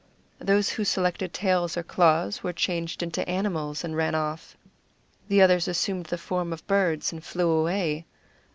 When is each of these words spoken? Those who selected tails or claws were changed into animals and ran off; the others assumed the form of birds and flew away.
Those 0.39 0.69
who 0.71 0.83
selected 0.83 1.31
tails 1.31 1.77
or 1.77 1.83
claws 1.83 2.41
were 2.41 2.53
changed 2.53 3.03
into 3.03 3.29
animals 3.29 3.83
and 3.83 3.95
ran 3.95 4.15
off; 4.15 4.57
the 5.27 5.43
others 5.43 5.67
assumed 5.67 6.07
the 6.07 6.17
form 6.17 6.51
of 6.51 6.65
birds 6.65 7.11
and 7.13 7.23
flew 7.23 7.51
away. 7.51 8.07